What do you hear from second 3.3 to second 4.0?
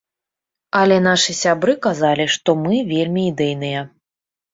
ідэйныя.